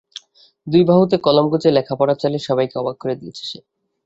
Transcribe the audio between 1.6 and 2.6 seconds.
লেখাপড়া চালিয়ে